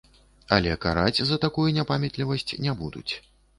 [0.55, 3.09] Але караць за такую непамятлівасць не будуць.